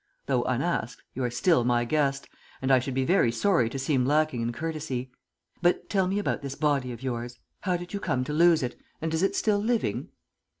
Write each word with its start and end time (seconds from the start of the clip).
Though 0.25 0.41
unasked, 0.45 1.03
you 1.13 1.23
are 1.23 1.29
still 1.29 1.63
my 1.63 1.85
guest, 1.85 2.27
and 2.59 2.71
I 2.71 2.79
should 2.79 2.95
be 2.95 3.05
very 3.05 3.31
sorry 3.31 3.69
to 3.69 3.77
seem 3.77 4.03
lacking 4.03 4.41
in 4.41 4.51
courtesy. 4.51 5.11
But 5.61 5.91
tell 5.91 6.07
me 6.07 6.17
about 6.17 6.41
this 6.41 6.55
body 6.55 6.91
of 6.91 7.03
yours. 7.03 7.37
How 7.59 7.77
did 7.77 7.93
you 7.93 7.99
come 7.99 8.23
to 8.23 8.33
lose 8.33 8.63
it, 8.63 8.75
and 8.99 9.13
is 9.13 9.21
it 9.21 9.35
still 9.35 9.59
living?" 9.59 10.09